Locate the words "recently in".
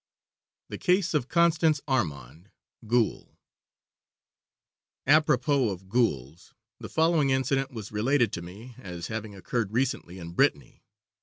9.73-10.31